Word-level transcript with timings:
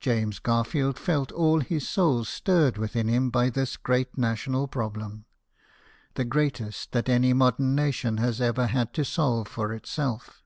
James 0.00 0.40
Garfield 0.40 0.98
felt 0.98 1.30
all 1.30 1.60
his 1.60 1.88
soul 1.88 2.24
stirred 2.24 2.76
within 2.76 3.06
him 3.06 3.30
by 3.30 3.48
this 3.50 3.76
great 3.76 4.18
national 4.18 4.66
problem 4.66 5.26
the 6.14 6.24
greatest 6.24 6.90
that 6.90 7.08
any 7.08 7.32
modern 7.32 7.72
nation 7.76 8.16
has 8.16 8.40
ever 8.40 8.66
had 8.66 8.92
to 8.94 9.04
solve 9.04 9.46
for 9.46 9.72
itself. 9.72 10.42